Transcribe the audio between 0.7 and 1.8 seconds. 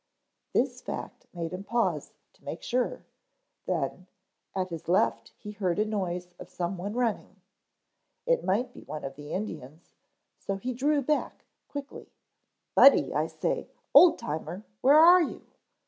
fact made him